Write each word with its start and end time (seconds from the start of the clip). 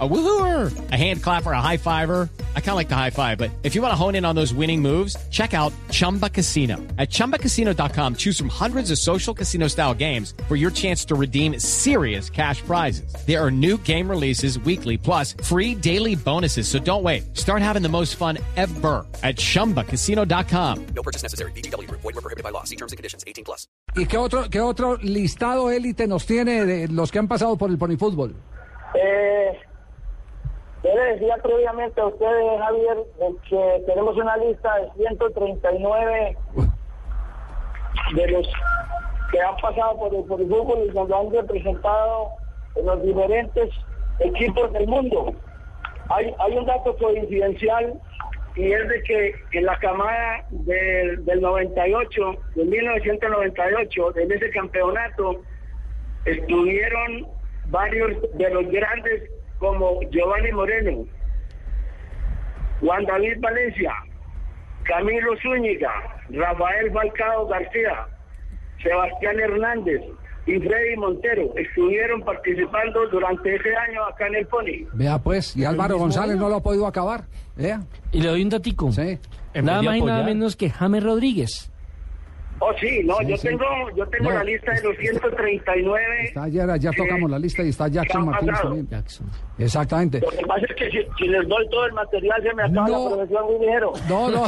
A 0.00 0.08
woohooer, 0.08 0.90
a 0.90 0.96
hand 0.96 1.22
clapper, 1.22 1.52
a 1.52 1.60
high 1.60 1.76
fiver. 1.76 2.28
I 2.56 2.60
kind 2.60 2.70
of 2.70 2.74
like 2.74 2.88
the 2.88 2.96
high 2.96 3.10
five, 3.10 3.38
but 3.38 3.52
if 3.62 3.76
you 3.76 3.80
want 3.82 3.92
to 3.92 3.96
hone 3.96 4.16
in 4.16 4.24
on 4.24 4.34
those 4.34 4.52
winning 4.52 4.82
moves, 4.82 5.16
check 5.30 5.54
out 5.54 5.72
Chumba 5.92 6.28
Casino. 6.28 6.78
At 6.98 7.10
chumbacasino.com, 7.10 8.16
choose 8.16 8.36
from 8.36 8.48
hundreds 8.48 8.90
of 8.90 8.98
social 8.98 9.32
casino 9.32 9.68
style 9.68 9.94
games 9.94 10.34
for 10.48 10.56
your 10.56 10.72
chance 10.72 11.04
to 11.04 11.14
redeem 11.14 11.60
serious 11.60 12.28
cash 12.28 12.60
prizes. 12.62 13.14
There 13.24 13.40
are 13.40 13.52
new 13.52 13.78
game 13.78 14.10
releases 14.10 14.58
weekly, 14.58 14.98
plus 14.98 15.36
free 15.44 15.76
daily 15.76 16.16
bonuses. 16.16 16.66
So 16.66 16.80
don't 16.80 17.04
wait. 17.04 17.36
Start 17.36 17.62
having 17.62 17.82
the 17.82 17.88
most 17.88 18.16
fun 18.16 18.38
ever 18.56 19.06
at 19.22 19.36
chumbacasino.com. 19.36 20.86
No 20.86 21.02
purchase 21.04 21.22
necessary. 21.22 21.52
BGW. 21.52 21.88
Void 21.88 22.02
were 22.02 22.12
prohibited 22.14 22.42
by 22.42 22.50
law. 22.50 22.64
See 22.64 22.74
terms 22.76 22.90
and 22.90 22.96
conditions. 22.96 23.22
18 23.28 23.44
plus. 23.44 23.68
¿Y 23.94 24.06
qué 24.06 24.18
otro, 24.18 24.50
qué 24.50 24.60
otro 24.60 24.96
listado 24.96 25.70
élite 25.70 26.08
nos 26.08 26.26
tiene 26.26 26.64
de 26.66 26.88
los 26.88 27.12
que 27.12 27.20
han 27.20 27.28
pasado 27.28 27.56
por 27.56 27.70
el 27.70 27.78
ponifútbol? 27.78 28.34
Eh, 28.94 29.52
yo 30.84 30.94
le 30.94 31.14
decía 31.14 31.36
previamente 31.42 31.98
a 31.98 32.06
ustedes, 32.06 32.60
Javier, 32.60 32.98
que 33.48 33.82
tenemos 33.86 34.16
una 34.16 34.36
lista 34.36 34.76
de 34.80 34.90
139 34.96 36.36
de 38.14 38.28
los 38.28 38.46
que 39.30 39.40
han 39.40 39.56
pasado 39.56 39.98
por 39.98 40.14
el, 40.14 40.24
por 40.24 40.38
fútbol 40.40 40.86
y 40.86 40.94
nos 40.94 41.10
han 41.10 41.32
representado 41.32 42.28
en 42.76 42.86
los 42.86 43.02
diferentes 43.02 43.70
equipos 44.20 44.72
del 44.74 44.86
mundo. 44.86 45.32
Hay, 46.10 46.34
hay 46.38 46.58
un 46.58 46.66
dato 46.66 46.94
coincidencial 46.98 47.98
y 48.54 48.70
es 48.70 48.88
de 48.88 49.02
que 49.04 49.34
en 49.52 49.64
la 49.64 49.78
camada 49.78 50.44
del, 50.50 51.24
del 51.24 51.40
98, 51.40 52.36
de 52.56 52.64
1998, 52.64 54.18
en 54.18 54.32
ese 54.32 54.50
campeonato, 54.50 55.40
estuvieron 56.26 57.26
varios 57.70 58.12
de 58.34 58.50
los 58.50 58.68
grandes 58.68 59.30
como 59.58 60.00
Giovanni 60.10 60.52
Moreno, 60.52 61.06
Juan 62.80 63.04
David 63.04 63.40
Valencia, 63.40 63.92
Camilo 64.84 65.32
Zúñiga, 65.42 65.92
Rafael 66.30 66.92
Falcao 66.92 67.46
García, 67.46 68.06
Sebastián 68.82 69.40
Hernández 69.40 70.02
y 70.46 70.58
Freddy 70.58 70.96
Montero 70.96 71.54
estuvieron 71.56 72.22
participando 72.22 73.08
durante 73.10 73.54
ese 73.54 73.74
año 73.88 74.04
acá 74.04 74.26
en 74.26 74.34
el 74.36 74.46
Pony. 74.46 74.86
Vea 74.92 75.18
pues, 75.18 75.56
y 75.56 75.64
Álvaro 75.64 75.98
González 75.98 76.36
no 76.36 76.48
lo 76.48 76.56
ha 76.56 76.62
podido 76.62 76.86
acabar. 76.86 77.24
Vea, 77.56 77.80
Y 78.12 78.20
le 78.20 78.28
doy 78.28 78.42
un 78.42 78.50
datico. 78.50 78.92
sí. 78.92 79.18
Nada 79.54 79.82
más 79.82 79.96
y 79.96 80.02
nada 80.02 80.24
menos 80.24 80.56
que 80.56 80.68
James 80.68 81.04
Rodríguez. 81.04 81.70
Oh, 82.60 82.72
sí, 82.80 83.00
no, 83.04 83.16
Sí, 83.18 83.26
yo 83.26 83.36
sí. 83.36 83.48
tengo 83.48 83.64
yo 83.96 84.06
tengo 84.08 84.30
No, 84.30 84.36
la 84.36 84.44
lista 84.44 84.72
de 84.72 84.82
los 84.82 84.96
139. 84.96 86.24
Está, 86.24 86.48
ya, 86.48 86.76
ya 86.76 86.90
tocamos 86.92 87.30
la 87.30 87.38
lista 87.38 87.62
y 87.64 87.68
está 87.70 87.88
Jackson 87.88 88.22
¿qué 88.22 88.28
ha 88.28 88.30
Martínez 88.30 88.60
también. 88.62 88.88
Jackson. 88.88 89.26
Exactamente. 89.58 90.20
Lo 90.20 90.30
que 90.30 90.46
pasa 90.46 90.66
es 90.70 90.76
que 90.76 90.90
si, 90.90 90.98
si 91.18 91.28
les 91.28 91.48
doy 91.48 91.68
todo 91.68 91.84
el 91.86 91.92
material 91.92 92.42
se 92.42 92.54
me 92.54 92.62
acaba 92.62 92.88
No. 92.88 93.04
la 93.10 93.16
profesión 93.16 93.44
muy 93.46 93.58
ligero. 93.66 93.92
No, 94.08 94.30
no, 94.30 94.46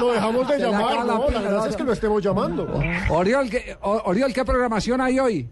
Lo 0.00 0.12
dejamos 0.12 0.48
de 0.48 0.58
llamar, 0.58 0.94
la 0.96 1.04
no, 1.14 1.30
la 1.30 1.40
verdad 1.40 1.58
no, 1.58 1.66
es 1.66 1.76
que 1.76 1.82
no. 1.82 1.86
lo 1.86 1.92
estemos 1.94 2.22
llamando. 2.22 2.80
Oriol, 3.10 3.50
¿qué, 3.50 3.76
O- 3.80 4.02
Oriol, 4.04 4.32
¿qué 4.32 4.44
programación 4.44 5.00
hay 5.00 5.18
hoy? 5.18 5.50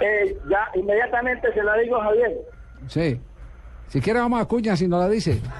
Eh, 0.00 0.36
ya 0.50 0.68
inmediatamente 0.74 1.52
se 1.52 1.62
la 1.62 1.76
digo 1.76 1.96
a 2.00 2.04
Javier. 2.04 2.32
Sí. 2.88 3.20
Si 3.88 4.00
quiere 4.00 4.18
vamos 4.18 4.40
a 4.40 4.46
Cuña 4.46 4.74
si 4.76 4.88
no 4.88 4.98
la 4.98 5.08
dice. 5.08 5.40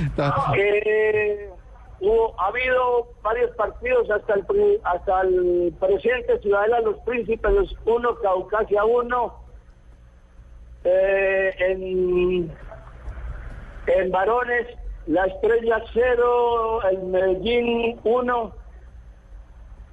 hubo, 2.00 2.40
ha 2.40 2.46
habido 2.46 3.08
varios 3.22 3.54
partidos 3.56 4.10
hasta 4.10 4.34
el 4.34 4.80
hasta 4.84 5.20
el 5.22 5.74
presente 5.78 6.38
Ciudadela 6.40 6.80
Los 6.80 6.98
Príncipes 7.00 7.52
1, 7.84 8.18
Caucasia 8.20 8.84
1, 8.84 9.34
eh, 10.84 11.54
en, 11.58 12.50
en 13.86 14.10
varones 14.10 14.66
La 15.06 15.26
Estrella 15.26 15.82
0, 15.92 16.82
el 16.90 17.02
Medellín 17.04 18.00
1, 18.02 18.52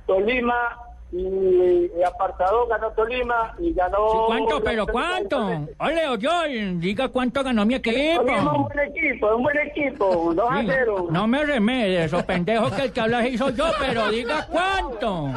Tolima 0.05 0.86
y, 1.11 1.89
apartado 2.03 2.67
ganó 2.67 2.91
Tolima 2.91 3.55
y 3.59 3.73
ganó... 3.73 4.25
¿Cuánto? 4.27 4.63
¿Pero 4.63 4.87
cuánto? 4.87 5.67
Ole, 5.79 6.07
oye, 6.07 6.73
diga 6.75 7.07
cuánto 7.07 7.43
ganó 7.43 7.65
mi 7.65 7.75
equipo. 7.75 8.23
Es 8.27 8.41
un 8.43 8.63
buen 8.63 8.79
equipo, 8.79 9.29
es 9.29 9.35
un 9.35 9.43
buen 9.43 9.57
equipo, 9.59 10.33
2 10.33 10.47
a 10.49 10.61
Sí, 10.61 10.67
0. 10.69 11.07
No 11.11 11.27
me 11.27 11.45
remedes, 11.45 12.05
eso 12.07 12.25
pendejo 12.25 12.69
que 12.71 12.83
el 12.83 12.91
que 12.91 12.99
habla 12.99 13.27
hizo 13.27 13.49
yo, 13.51 13.65
pero 13.79 14.09
diga 14.09 14.47
cuánto. 14.47 15.31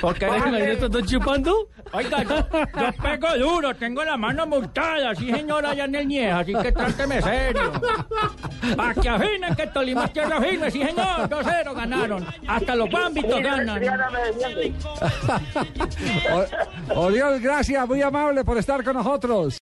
¿Porque 0.00 0.24
eres 0.24 0.42
que 0.42 0.50
te 0.50 0.86
estás 0.86 1.06
chupando? 1.06 1.68
Oiga, 1.92 2.22
yo, 2.22 2.36
yo 2.36 3.02
pego 3.02 3.38
duro, 3.38 3.74
tengo 3.74 4.04
la 4.04 4.16
mano 4.16 4.46
multada, 4.46 5.14
sí 5.14 5.30
señora, 5.30 5.70
allá 5.70 5.84
en 5.84 5.94
el 5.94 6.08
Nieja, 6.08 6.38
así 6.40 6.54
que 6.54 6.72
tráteme 6.72 7.20
serio. 7.20 7.72
Para 8.76 8.94
que 8.94 9.08
afinen 9.08 9.54
que 9.54 9.66
Tolima 9.68 10.04
es 10.04 10.12
tierra 10.12 10.40
firme, 10.40 10.70
sí 10.70 10.82
señor, 10.82 11.28
2-0 11.28 11.74
ganaron. 11.74 12.26
Hasta 12.46 12.74
los 12.74 12.90
bambitos 12.90 13.42
ganan. 13.42 13.80
Triana 14.40 14.56
me 14.56 14.62
defiende. 14.62 16.56
O- 16.94 17.00
Oriol, 17.06 17.40
gracias, 17.40 17.86
muy 17.86 18.02
amable 18.02 18.44
por 18.44 18.58
estar 18.58 18.82
con 18.82 18.94
nosotros. 18.94 19.58